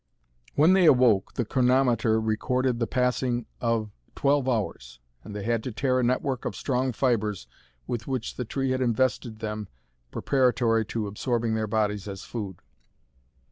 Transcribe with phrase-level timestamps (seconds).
[0.55, 5.71] When they awoke the chronometer recorded the passing of twelve hours, and they had to
[5.71, 7.45] tear a network of strong fibers
[7.85, 9.67] with which the tree had invested them
[10.09, 12.63] preparatory to absorbing their bodies as food.